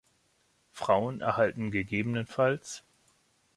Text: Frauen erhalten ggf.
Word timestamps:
Frauen 0.71 1.21
erhalten 1.21 1.69
ggf. 1.71 2.25